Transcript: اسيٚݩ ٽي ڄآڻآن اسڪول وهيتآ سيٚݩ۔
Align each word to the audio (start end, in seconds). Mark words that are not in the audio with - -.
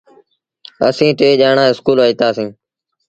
اسيٚݩ 0.87 1.15
ٽي 1.19 1.27
ڄآڻآن 1.39 1.67
اسڪول 1.71 1.97
وهيتآ 2.01 2.27
سيٚݩ۔ 2.37 2.53